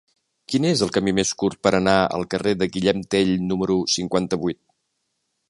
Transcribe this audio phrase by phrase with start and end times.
[0.51, 4.63] Quin és el camí més curt per anar al carrer de Guillem Tell número cinquanta-vuit?